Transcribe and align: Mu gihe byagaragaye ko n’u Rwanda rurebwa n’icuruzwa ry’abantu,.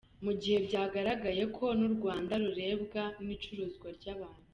Mu 0.23 0.31
gihe 0.41 0.57
byagaragaye 0.67 1.43
ko 1.55 1.65
n’u 1.79 1.89
Rwanda 1.95 2.33
rurebwa 2.43 3.03
n’icuruzwa 3.25 3.87
ry’abantu,. 3.97 4.43